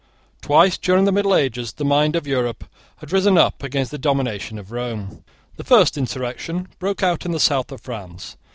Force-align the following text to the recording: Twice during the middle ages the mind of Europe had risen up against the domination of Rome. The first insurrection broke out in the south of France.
Twice 0.41 0.79
during 0.79 1.05
the 1.05 1.11
middle 1.11 1.35
ages 1.35 1.73
the 1.73 1.85
mind 1.85 2.15
of 2.15 2.25
Europe 2.25 2.63
had 2.97 3.11
risen 3.11 3.37
up 3.37 3.61
against 3.61 3.91
the 3.91 3.99
domination 3.99 4.57
of 4.57 4.71
Rome. 4.71 5.23
The 5.57 5.63
first 5.63 5.95
insurrection 5.95 6.67
broke 6.79 7.03
out 7.03 7.23
in 7.23 7.33
the 7.33 7.39
south 7.39 7.71
of 7.71 7.81
France. 7.81 8.35